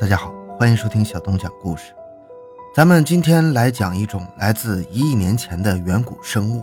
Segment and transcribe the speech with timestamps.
[0.00, 1.92] 大家好，欢迎收听小东讲故事。
[2.72, 6.62] 咱们今天来讲一种来自一亿年前的远古生物，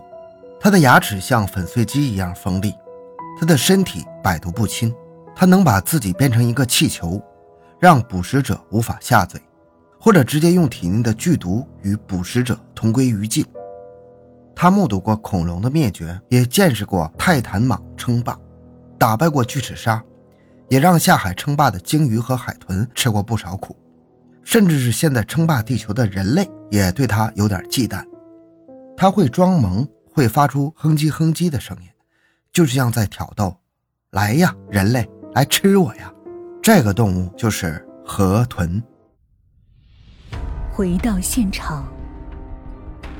[0.57, 2.73] 它的牙齿像粉碎机一样锋利，
[3.37, 4.95] 它的身体百毒不侵，
[5.35, 7.21] 它能把自己变成一个气球，
[7.77, 9.41] 让捕食者无法下嘴，
[9.99, 13.45] 或者直接用体内的剧毒与捕食者同归于尽。
[14.55, 18.39] 他目睹过恐龙的灭绝，也见识过泰坦蟒称霸，
[18.97, 20.01] 打败过巨齿鲨。
[20.69, 23.77] 也让下海称霸的鲸鱼和海豚吃过不少苦，
[24.43, 28.03] 甚至是现在称霸地球的人类也对它有点忌惮。
[28.97, 31.89] 它会装萌，会发出哼唧哼唧的声音，
[32.51, 33.55] 就像在挑逗
[34.11, 36.11] ：“来呀，人类，来吃我呀！”
[36.63, 38.81] 这个动物就是河豚。
[40.71, 41.87] 回到现场，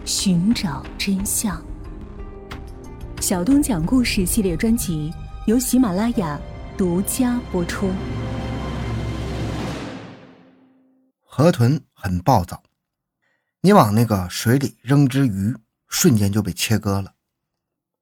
[0.03, 1.61] 寻找真相。
[3.21, 5.13] 小东讲故事系列专辑
[5.45, 6.39] 由喜马拉雅。
[6.77, 7.93] 独家播出。
[11.21, 12.63] 河豚很暴躁，
[13.61, 15.55] 你往那个水里扔只鱼，
[15.87, 17.13] 瞬间就被切割了。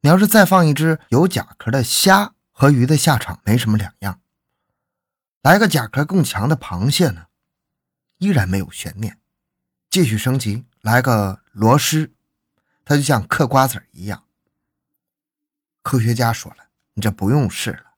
[0.01, 4.19] 你要是再放一只有甲壳的虾，和鱼的下场没什么两样。
[5.43, 7.27] 来个甲壳更强的螃蟹呢，
[8.17, 9.19] 依然没有悬念。
[9.91, 12.09] 继续升级，来个螺蛳，
[12.83, 14.23] 它就像嗑瓜子一样。
[15.83, 17.92] 科学家说了，你这不用试了。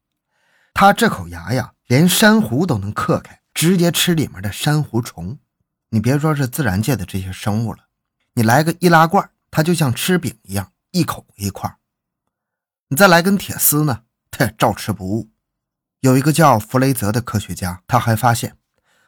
[0.77, 5.39] 它这口牙呀，连珊瑚都能嗑开，直接吃里面的珊瑚虫。
[5.87, 7.85] 你别说是自然界的这些生物了，
[8.33, 11.77] 你来个易拉罐，它就像吃饼一样，一口一块。
[12.89, 15.31] 你再来根铁丝呢，它也照吃不误。
[16.01, 18.57] 有一个叫弗雷泽的科学家，他还发现，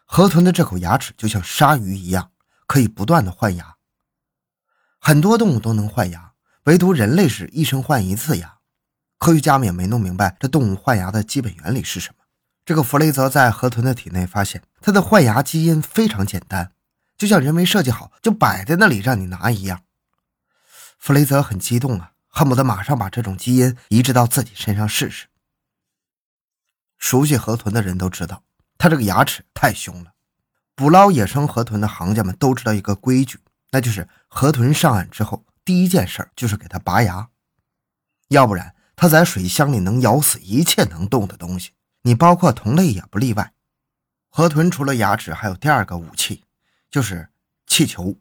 [0.05, 2.31] 河豚的这口牙齿就像鲨鱼一样，
[2.65, 3.75] 可以不断的换牙。
[4.99, 6.31] 很多动物都能换牙，
[6.63, 8.56] 唯独人类是一生换一次牙。
[9.17, 12.23] 科学家们也没弄明白这动物换牙的基本原理是什么。
[12.63, 16.73] 这个弗雷泽在河豚的体内发现，它的换牙基因非常简单，
[17.17, 19.81] 就像人为设计好就摆在那里让你拿一样。
[20.99, 25.27] 弗雷泽很激动啊，恨不得马上把这种基因移植到自己身上试试。
[26.97, 28.43] 熟悉河豚的人都知道，
[28.77, 30.11] 它这个牙齿太凶了。
[30.75, 33.39] 捕捞野生河豚的行家们都知道一个规矩，
[33.71, 37.29] 那就是河豚上岸之后，第一件事就是给它拔牙，
[38.27, 38.75] 要不然。
[38.99, 41.71] 它在水箱里能咬死一切能动的东西，
[42.01, 43.53] 你包括同类也不例外。
[44.27, 46.43] 河豚除了牙齿，还有第二个武器，
[46.89, 47.29] 就是
[47.67, 48.17] 气球。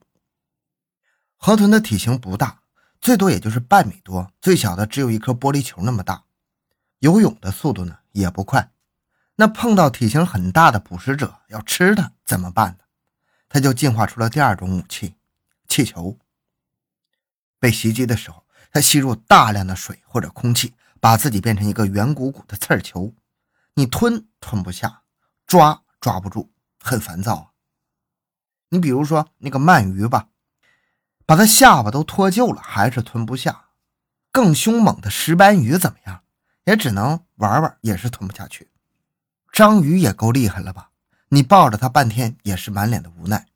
[1.39, 2.61] 河豚的体型不大，
[3.01, 6.25] 最多也就是半米多，最小的只有一颗玻璃球那么大。
[6.99, 8.71] 游泳的速度呢也不快。
[9.37, 12.85] 那碰到体型很大的捕食者要吃它怎么办呢？
[13.49, 15.15] 它就进化出了第二种武器——
[15.67, 16.19] 气球。
[17.59, 18.46] 被袭击的时候。
[18.77, 23.15] 它吸入大量的水或者空气，把自己变成一个圆鼓鼓的刺球，
[23.73, 25.01] 你吞吞不下，
[25.47, 27.47] 抓抓不住，很烦躁啊。
[28.69, 30.29] 你比如说那个鳗鱼吧，
[31.25, 33.69] 把它下巴都脱臼了，还是吞不下。
[34.31, 36.23] 更凶猛的石斑鱼怎么样？
[36.67, 38.71] 也只能玩玩，也是吞不下去。
[39.53, 40.91] 章鱼也够厉害了吧？
[41.31, 43.47] 你抱着它半天，也是满脸的无奈。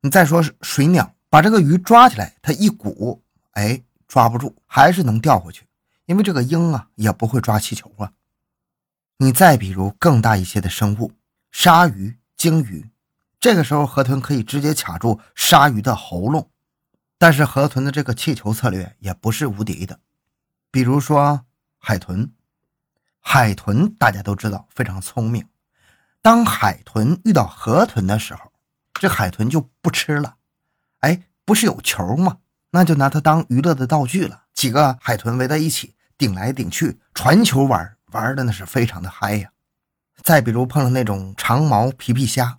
[0.00, 3.22] 你再说水鸟，把这个鱼抓起来，它一鼓，
[3.52, 3.84] 哎。
[4.06, 5.66] 抓不住，还是能掉回去，
[6.06, 8.12] 因为这个鹰啊也不会抓气球啊。
[9.18, 11.12] 你再比如更大一些的生物，
[11.50, 12.90] 鲨鱼、鲸鱼，
[13.40, 16.50] 这个时候河豚可以直接卡住鲨鱼的喉咙。
[17.18, 19.98] 但是河豚的这个气球策略也不是无敌的，
[20.70, 21.46] 比如说
[21.78, 22.30] 海豚，
[23.20, 25.48] 海豚大家都知道非常聪明，
[26.20, 28.52] 当海豚遇到河豚的时候，
[28.92, 30.36] 这海豚就不吃了。
[31.00, 32.36] 哎，不是有球吗？
[32.70, 34.44] 那就拿它当娱乐的道具了。
[34.54, 39.50] 几个海豚围在一起，顶来顶去，传球玩，玩的那是非常的嗨呀。
[40.22, 42.58] 再比如碰上那种长毛皮皮虾，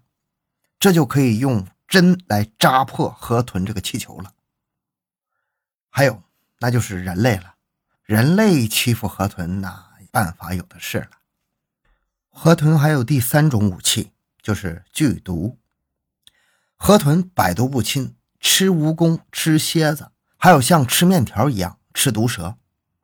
[0.79, 4.33] 这就可以用针来扎破河豚这个气球了。
[5.89, 6.21] 还有，
[6.59, 7.55] 那就是人类了。
[8.03, 11.09] 人类欺负河豚，那办法有的是了。
[12.29, 14.11] 河豚还有第三种武器，
[14.41, 15.57] 就是剧毒。
[16.75, 18.16] 河豚百毒不侵。
[18.39, 22.57] 吃蜈蚣、吃蝎子，还有像吃面条一样吃毒蛇，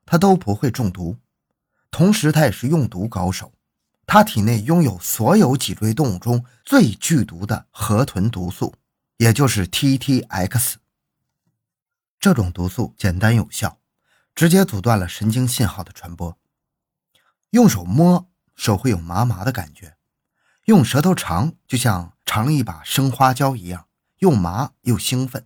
[0.06, 1.18] 它都不会中毒。
[1.92, 3.54] 同时，它也是用毒高手。
[4.06, 8.76] 它体内拥有所有脊椎动物中最剧毒的河豚毒素，
[9.18, 10.76] 也就是 TTX。
[12.20, 13.80] 这种毒素简单有效，
[14.36, 16.38] 直接阻断了神经信号的传播。
[17.52, 19.94] 用手摸，手会有麻麻的感觉；
[20.66, 23.88] 用舌头尝，就像尝了一把生花椒一样。
[24.24, 25.46] 又麻又兴奋，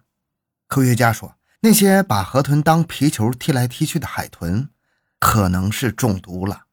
[0.67, 4.69] 科学家说，那些把河豚当皮球踢来踢去的海豚，
[5.17, 6.65] 可能是中毒了。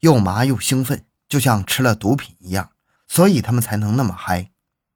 [0.00, 2.72] 又麻又兴奋，就像吃了毒品一样，
[3.06, 4.50] 所以他们才能那么嗨。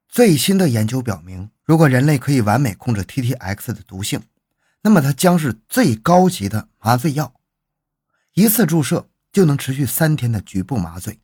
[0.08, 4.22] 最新的研究表明，如果人类可以完美控制 TTX 的毒性，
[4.80, 7.34] 那么它将是最高级的麻醉药，
[8.32, 11.20] 一次注射就能持续三天的局部麻醉。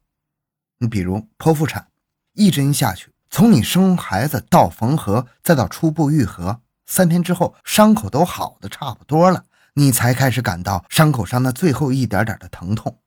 [0.77, 1.89] 你比如剖腹产，
[2.35, 12.99] 一针下去，从你生孩子到缝合，再到初步愈合，三天之后伤口都好的差不多了，你才开始感到伤口上的最后一点点的疼痛。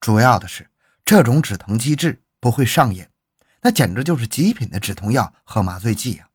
[0.00, 0.70] 主要的是，
[1.04, 3.06] 这种止疼机制不会上瘾，
[3.60, 6.28] 那简直就是极品的止痛药和麻醉剂啊！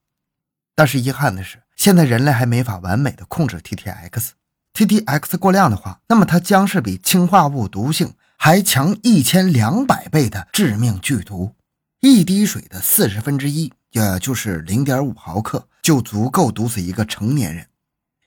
[0.76, 4.30] 但是遗憾的是，现在人类还没法完美的控制 TTX。
[4.76, 11.56] TTX 过量的话，那么它将是比氰化物毒性还强一千两百倍的致命剧毒。
[12.00, 17.68] 一滴水的四十分之一，也就是零点五毫克，就足够毒死一个成年人。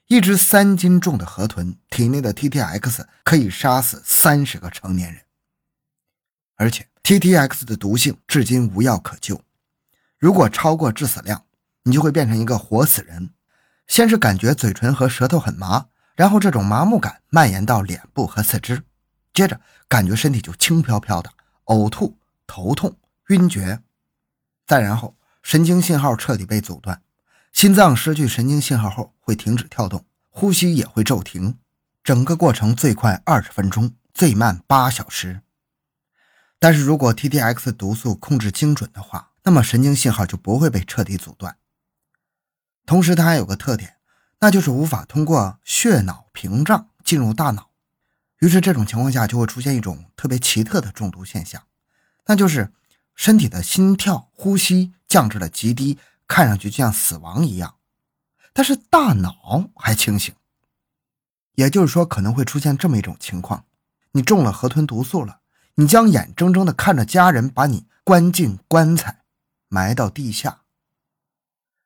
[0.07, 5.23] 一只三斤重的河豚体内的 TTX 可以杀死三十个成年人。
[6.57, 9.41] 而且 T T X 的毒性至今无药可救，
[10.19, 11.45] 如果超过致死量，
[11.83, 13.29] 你就会变成一个活死人。
[13.87, 15.85] 先是感觉嘴唇和舌头很麻，
[16.15, 18.83] 然后这种麻木感蔓延到脸部和四肢，
[19.33, 21.31] 接着感觉身体就轻飘飘的，
[21.65, 22.97] 呕吐、头痛、
[23.31, 23.81] 晕厥，
[24.67, 27.01] 再然后神经信号彻底被阻断，
[27.53, 31.57] 心脏失去神经信号后会停止跳动，呼吸也会骤停，
[32.03, 35.43] 整个过程最快二十分钟，最慢八小时。
[36.59, 41.55] 但是如果 TTX 毒素控制精准的话，那么神经信号就不会被彻底阻断。
[42.85, 43.95] 同时，它还有个特点，
[44.41, 47.71] 那就是无法通过血脑屏障进入大脑。
[48.39, 51.63] 于是，这种情况下就会出现一种特别奇特的中毒现象，
[52.25, 52.73] 那就是
[53.15, 55.97] 身体的心跳、呼吸降至了极低，
[56.27, 57.75] 看上去就像死亡一样，
[58.53, 60.33] 但是大脑还清醒。
[61.55, 63.65] 也就是说，可能会出现这么一种情况：
[64.13, 65.39] 你中了河豚毒素了。
[65.75, 69.21] 你将眼睁睁地看着家人把你关进棺材，
[69.69, 70.61] 埋到地下。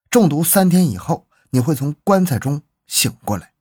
[0.10, 3.54] 中毒三天以后，你会从棺材中醒过来。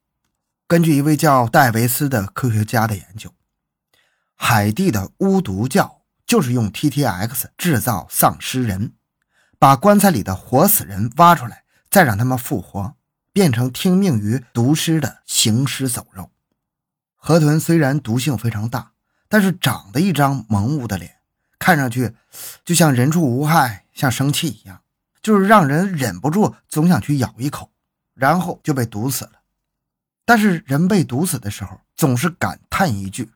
[0.67, 3.33] 根据一位叫戴维斯的科学家的研究，
[4.35, 5.94] 海地的巫毒教
[6.27, 8.95] 就是用 TTX 制造丧尸人，
[9.59, 12.97] 把棺材里的活死人挖出来，再让他们复活，
[13.33, 16.31] 变成听命于毒尸的行尸走肉。
[17.17, 18.93] 河豚虽然毒性非常大。
[19.27, 21.17] 但是长得一张萌物的脸，
[21.59, 22.15] 看上去
[22.65, 24.83] 就像人畜无害，像生气一样，
[25.23, 27.73] 就是让人忍不住总想去咬一口，
[28.15, 29.33] 然后就被毒死了。
[30.25, 33.33] 但是人被毒死的时候，总是感叹一句：“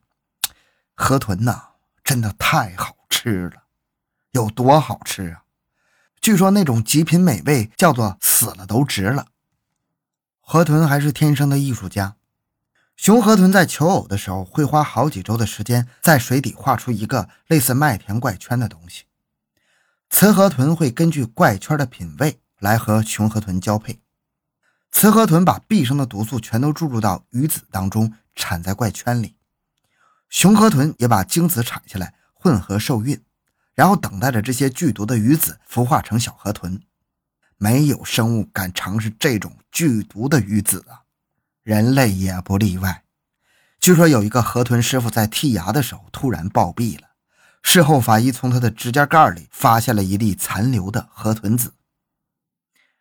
[0.95, 1.68] 河豚呐，
[2.09, 3.65] 真的太好吃了，
[4.31, 5.43] 有多好吃啊！”
[6.23, 9.27] 据说那种极品美味叫做死了都值了。
[10.41, 12.17] 河豚还是天生的艺术家。
[12.97, 19.05] 雄河豚在求偶的时候，会花好几周的时间在水底画出一个类似麦田怪圈的东西。
[20.09, 24.01] 雌河豚会根据怪圈的品位来和雄河豚交配。
[24.91, 29.35] 雌河豚把毕生的毒素全都注入到鱼子当中，产在怪圈里。
[30.29, 33.21] 雄河豚也把精子产下来，混合受孕，
[33.75, 36.81] 然后等待着这些剧毒的鱼子孵化成小河豚。
[37.57, 41.03] 没有生物敢尝试这种剧毒的鱼子啊！
[41.65, 43.03] 人类也不例外。
[43.81, 47.09] 据说有一个河豚师傅在剔牙的时候突然暴毙了，
[47.63, 51.73] 事后法医从他的指甲盖里发现了一粒残留的河豚子。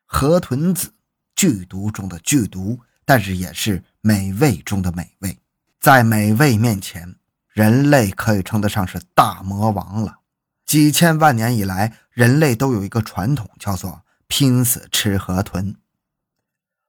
[0.05, 0.93] 河豚子
[1.35, 5.37] 剧毒中的剧毒，但是也是美味中的美味。
[5.79, 7.15] 在美味面前，
[7.57, 10.19] 人类可以称得上是大魔王了。
[10.63, 15.75] 几千万年以来，人类都有一个传统，叫做拼死吃河豚。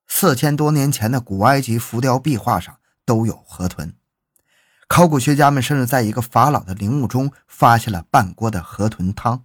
[0.07, 3.95] 四千多年前的古埃及浮雕壁画上都有河豚，
[4.87, 9.45] 考古学家们甚至在一个法老的陵墓中发现了半锅的河豚汤。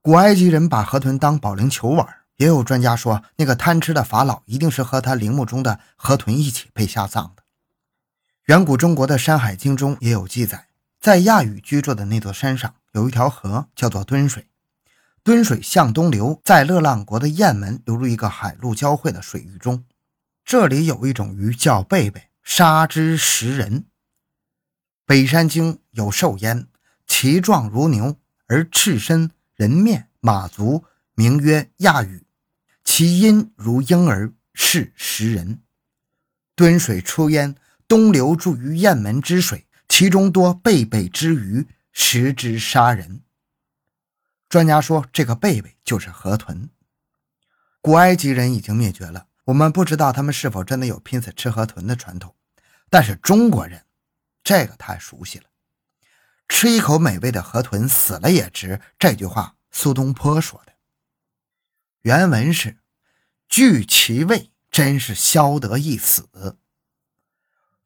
[0.00, 7.43] 古埃及人把河豚当保龄球玩，也有专家说，那个贪吃的法老一定是和他陵墓中的河豚一起被下葬的。
[8.46, 10.68] 远古中国的《山海经》中也有记载，
[11.00, 14.46] 在亚羽居住的那座山上有一条河，叫做敦水。
[15.22, 19.84] 敦水向东流，在乐浪国的雁门流入一个海陆交汇的水域中。
[20.44, 23.86] 这里有一种鱼叫贝贝，杀之食人。
[25.06, 26.66] 北山经有兽焉，
[27.06, 30.84] 其状如牛，而赤身，人面，马足，
[31.14, 32.26] 名曰亚羽。
[32.84, 35.62] 其音如婴儿，是食人。
[36.54, 37.54] 敦水出焉，
[37.86, 43.22] 东流注于雁门之水，其中多贝贝之鱼，食之杀人。
[44.48, 46.70] 专家说，这个贝贝就是河豚。
[47.80, 49.26] 古埃及人已经灭绝了。
[49.44, 52.34] 我们不知道他们是否真的有拼死吃河豚的传统，
[52.88, 53.84] 但是中国人，
[54.42, 55.44] 这个太熟悉了。
[56.48, 58.80] 吃一口美味的河豚，死了也值。
[58.98, 60.72] 这句话苏东坡说的。
[62.00, 62.78] 原文是
[63.48, 66.58] ：“惧其味，真是消得一死。”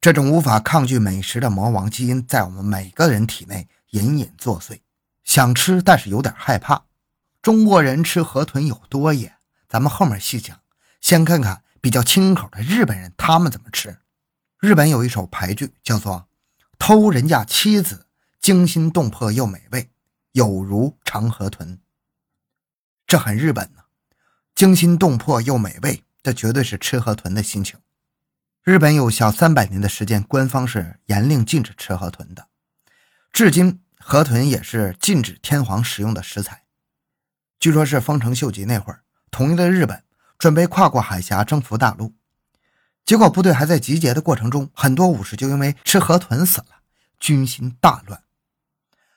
[0.01, 4.79] 这种无法抗拒美食的魔王基因，在我们每个人体内隐隐作祟。
[5.25, 6.85] 想吃，但是有点害怕。
[7.41, 9.35] 中国人吃河豚有多野？
[9.67, 10.57] 咱们后面细讲。
[11.01, 13.99] 先看看比较清口的日本人，他们怎么吃。
[14.59, 16.29] 日本有一首牌剧，叫做
[16.79, 18.07] “偷人家妻子，
[18.39, 19.89] 惊心动魄又美味，
[20.31, 21.81] 有如长河豚”。
[23.05, 23.81] 这很日本呢，
[24.55, 27.77] 惊心动魄又美味，这绝对是吃河豚的心情。
[28.69, 32.49] 日本有小三百年的时间，官方是严令禁止吃河豚的，
[33.33, 36.65] 至今河豚也是禁止天皇食用的食材。
[37.59, 40.03] 据说，是丰臣秀吉那会儿统一了日本，
[40.37, 42.13] 准备跨过海峡征服大陆。
[43.03, 46.83] 结果部队还在集结的过程中，很多武士就因为吃河豚死了，
[47.19, 48.21] 军心大乱。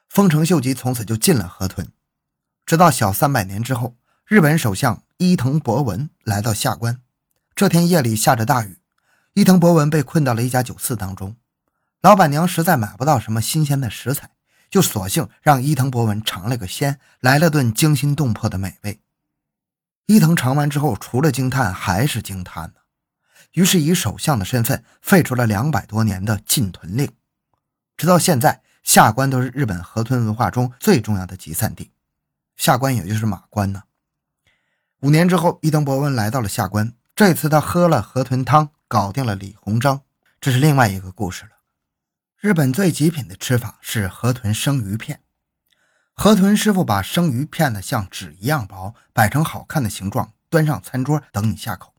[0.09, 1.87] 丰臣秀吉从此就禁了河豚。
[2.65, 7.03] 直到小三百年之后，日本首相伊藤博文来到下关，
[7.55, 8.79] 这天夜里下着大雨，
[9.35, 11.37] 伊藤博文被困到了一家酒肆当中。
[12.03, 14.31] 老板娘实在买不到什么新鲜的食材，
[14.69, 19.01] 就索性让伊藤博文尝了个鲜，来了顿惊心动魄的美味。
[20.07, 22.75] 伊藤尝完之后，除了惊叹还是惊叹呢。
[23.53, 27.11] 于是以首相的身份废除了两百多年的禁屯令，
[27.97, 31.91] 直到现在，下关都是日本河豚文化中最重要的集散地。
[32.57, 33.85] 下关也就是马关呢。
[35.01, 40.03] 五年之后，伊藤博文来到了下关，这次他喝了河豚汤，搞定了李鸿章，
[40.39, 41.53] 这是另外一个故事了。
[42.37, 45.23] 日本最极品的吃法是河豚生鱼片，
[46.13, 51.95] 河豚师傅把生鱼片的像纸一样薄，摆成好看的形状，端上餐桌等你下口。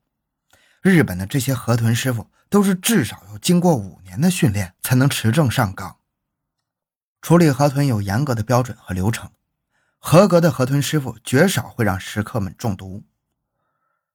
[0.84, 5.98] 日本的这些河豚师傅都是至少要经过五年的训练才能持证上岗。
[7.24, 9.32] 处理河豚有严格的标准和流程，
[9.98, 13.04] 合格的河豚师傅绝少会让食客们中毒。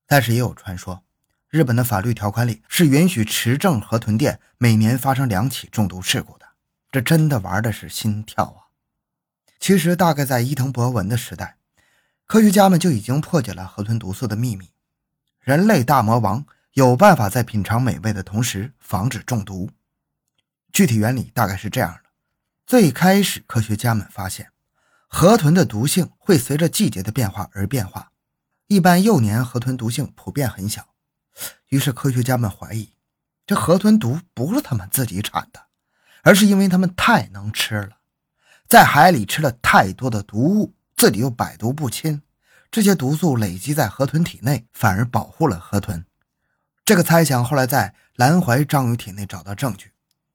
[0.06, 1.02] 但是也有传说，
[1.50, 6.46] 日本的法律条款里是允许持证河豚店每年发生两起中毒事故的。
[6.90, 8.68] 这真的玩的是心跳啊！
[9.58, 11.56] 其实大概在伊藤博文的时代，
[12.26, 14.70] 科学家们就已经破解了河豚毒素的秘密。
[15.40, 16.46] 人类大魔王。
[16.74, 19.68] 有办法在品尝美味的同时防止中毒。
[20.70, 22.10] 具体原理大概是这样的：
[22.64, 24.52] 最开始，科学家们发现
[25.08, 28.12] 河豚的毒性会随着季节的变化而变化。
[28.68, 30.86] 一般幼年河豚毒性普遍很小，
[31.68, 32.92] 于是科学家们怀疑，
[33.46, 35.66] 这河豚毒不是他们自己产的，
[36.22, 37.98] 而是因为他们太能吃了，
[38.66, 42.22] 在海里吃了太多的毒物，自己又百毒不侵，
[42.70, 46.04] 这些毒素累积在河豚体内，反而保护了河豚。
[46.84, 49.92] 这个猜想后来在蓝怀章鱼体内找到证据，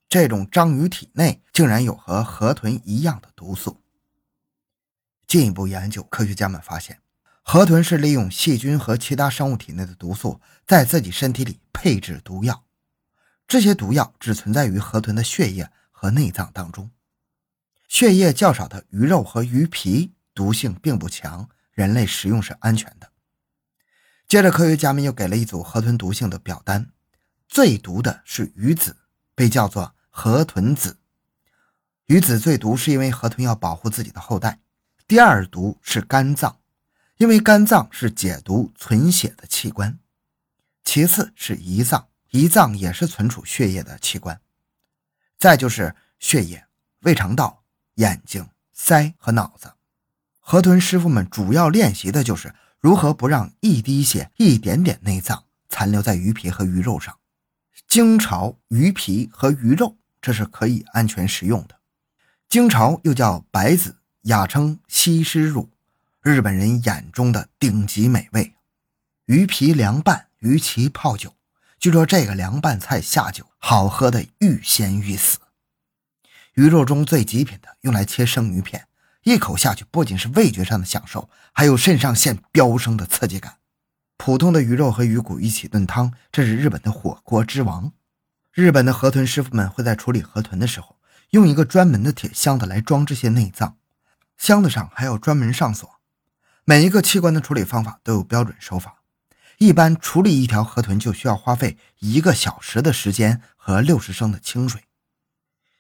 [0.08, 3.82] 这种章鱼体内竟然有和河豚一样的毒素。
[5.26, 7.00] 进一步研究，科学家们发现，
[7.44, 12.64] 河豚是利用细菌和其他生物体内的毒素，在自己身体里配置毒药。
[13.48, 16.90] 这些毒药只存在于河豚的血液和内脏当中。
[17.88, 23.12] 血液较少的鱼肉和鱼皮毒性并不强，人类食用是安全的。
[24.28, 26.90] 接着，科学家们又给了一组河豚毒性的表单，
[27.48, 28.96] 最毒的是鱼子，
[29.36, 30.98] 被叫做河豚子。
[32.06, 34.60] 鱼子最毒，是因为河豚要保护自己的后代。
[35.08, 36.58] 第二毒是肝脏，
[37.18, 40.00] 因为肝脏是解毒存血的器官。
[40.84, 44.40] 其次是胰脏，胰脏也是存储血液的器官。
[45.38, 46.66] 再就是血液、
[47.02, 47.64] 胃肠道、
[47.96, 49.74] 眼睛、腮和脑子。
[50.40, 52.54] 河豚师傅们主要练习的就是。
[52.84, 57.18] 如何不让一滴血、一点点内脏残留在鱼皮和鱼肉上？
[57.88, 61.80] 精巢、鱼皮和鱼肉，这是可以安全食用的。
[62.50, 65.70] 精巢又叫白子，雅称西施乳，
[66.24, 68.56] 日本人眼中的顶级美味。
[69.26, 71.36] 鱼皮凉拌，鱼鳍泡酒，
[71.78, 75.40] 据说这个凉拌菜下酒好喝的欲仙欲死。
[76.54, 78.88] 鱼肉中最极品的，用来切生鱼片。
[79.24, 83.58] 一口下去，不仅是味觉上的享受，还有肾上腺飙升的刺激感。
[84.16, 87.92] 普通的鱼肉和鱼骨一起炖汤，这是日本的火锅之王。
[88.54, 90.96] 日本的河豚师傅们会在处理河豚的时候，
[91.32, 93.76] 用一个专门的铁箱子来装这些内脏，
[94.38, 95.92] 箱子上还要专门上锁。
[96.66, 99.00] 每一个器官的处理方法都有标准手法。
[99.58, 104.82] 一般处理一条河豚就需要花费一个小时的时间和六十升的清水。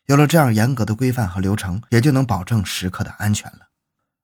[0.05, 3.69] 有了这样严格的规范和流程，也就能保证食客的安全了。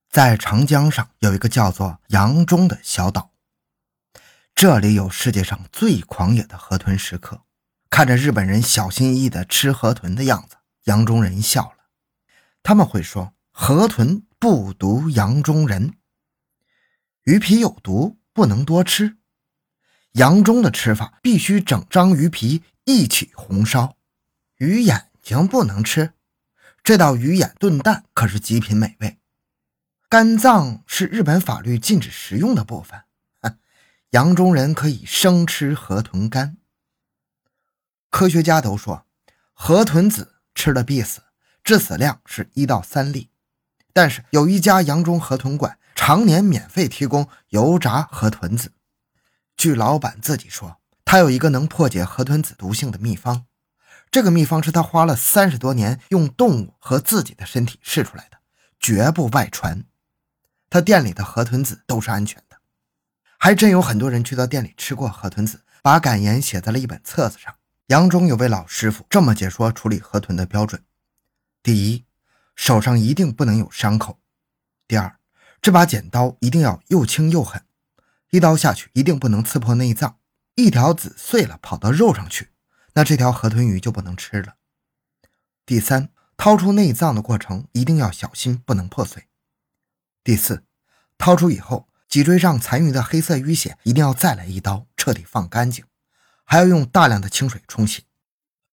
[0.10, 3.32] 在长江上有一个叫做扬中的小岛，
[4.54, 7.42] 这里有世界上最狂野的河豚食客。
[7.90, 11.86] 看着日本人小心翼翼地吃河豚的样子，扬中人笑了。
[12.62, 15.94] 他们会说河豚不毒扬中人，
[17.24, 19.18] 鱼皮有毒，不能多吃。
[20.14, 23.98] 阳中的吃法必须整张鱼皮一起红烧，
[24.58, 26.14] 鱼眼睛不能吃。
[26.84, 29.20] 这道鱼眼炖蛋可是极品美味。
[30.08, 33.04] 肝脏是日本法律禁止食用的部分，
[34.12, 36.58] 阳中人可以生吃河豚肝。
[38.10, 39.06] 科学家都说，
[39.54, 41.22] 河豚子吃了必死，
[41.64, 43.30] 致死量是一到三例。
[43.94, 48.72] 但是有一家扬中河豚馆常年免费提供油炸河豚子。
[49.58, 53.48] 据老板自己说，他有一个能破解河豚子毒性的秘方。
[54.10, 58.38] 这个秘方是他花了三十多年用动物和自己的身体试出来的，
[58.80, 59.84] 绝不外传。
[60.70, 62.60] 他店里的河豚子都是安全的。
[63.38, 67.54] 还真有很多人去到店里吃过河豚子，把感言写在了一本册子上。
[67.88, 70.82] 杨中有位老师傅这么解说处理河豚的标准：
[71.62, 72.06] 第一，
[72.56, 74.14] 手上一定不能有伤口；
[74.88, 75.19] 第二，
[75.62, 77.64] 这把剪刀一定要又轻又狠，
[78.32, 80.18] 一刀下去一定不能刺破内脏，
[80.56, 82.50] 一条子碎了跑到肉上去，
[82.94, 84.56] 那这条河豚鱼就不能吃了。
[85.66, 89.28] 第三，掏出内脏的过程一定要小心，不能破碎。
[90.24, 90.64] 第四，
[91.18, 95.84] 掏出以后，脊椎上残余的黑色淤血一定要再来一刀，彻底放干净。
[96.46, 98.06] 还要用大量的清水冲洗，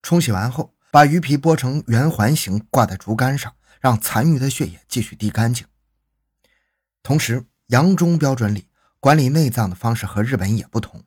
[0.02, 5.66] 冲洗完后，把鱼皮剥成圆环形，挂在竹竿上，让残余的血液继续滴干净。
[7.06, 8.66] 同时，洋中标准里
[8.98, 11.04] 管理内脏的方式和日本也不同，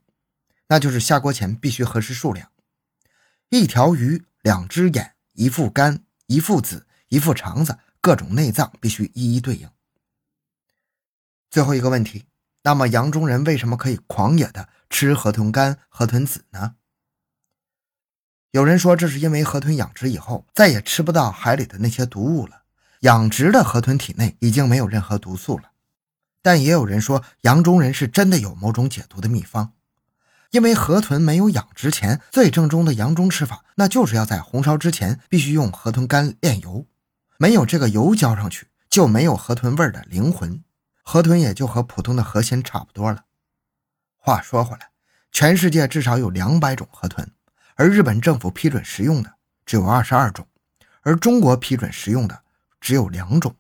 [0.70, 2.50] 那就是下锅前必须核实数量：
[3.50, 9.70] 一条鱼、两只眼、一副肝、一副子、一副肠子，各种内脏必须一一对应。
[11.52, 12.24] 最后一个问题。
[12.62, 16.76] 那么，洋中人为什么可以狂野的吃河豚肝、河豚子呢？
[18.52, 22.64] 有人说，这是因为河豚养殖以后再也吃不到海里的那些毒物了，
[23.02, 25.69] 养殖的河豚体内已经没有任何毒素了。
[26.42, 29.74] 但也有人说，洋中人是真的有某种解毒的秘方，
[30.52, 36.86] 因为河豚没有养殖前最正宗的洋中吃法，那就是要在红烧之前必须用河豚肝炼油，
[37.38, 40.64] 没有这个油浇上去，就没有河豚味的灵魂。
[41.04, 43.26] 河豚也就和普通的河鲜差不多了。
[44.16, 44.90] 话说回来，
[45.32, 47.32] 全世界至少有两百种河豚，
[47.76, 49.34] 而日本政府批准食用的
[49.66, 50.48] 只有二十二种，
[51.02, 52.44] 而中国批准食用的
[52.80, 53.56] 只有两种。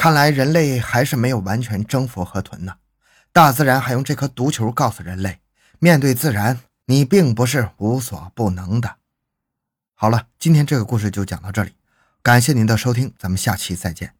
[0.00, 2.76] 看来人类还是没有完全征服河豚呢。
[3.34, 5.40] 大自然还用这颗毒球告诉人类：
[5.78, 8.96] 面对自然，你并不是无所不能的。
[9.92, 11.74] 好了，今天这个故事就讲到这里，
[12.22, 14.14] 感谢您的收听，咱们下期再见。